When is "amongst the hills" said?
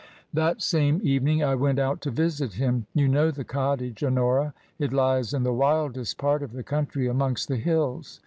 7.03-8.19